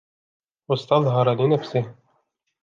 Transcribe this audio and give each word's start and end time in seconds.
وَاسْتَظْهَرَ 0.69 1.35
لِنَفْسِهِ 1.47 1.95